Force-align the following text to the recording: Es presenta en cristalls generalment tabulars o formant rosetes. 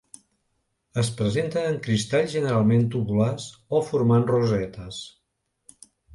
Es 1.01 1.11
presenta 1.19 1.65
en 1.71 1.77
cristalls 1.87 2.33
generalment 2.39 2.89
tabulars 2.97 3.47
o 3.79 3.83
formant 3.93 4.27
rosetes. 4.35 5.05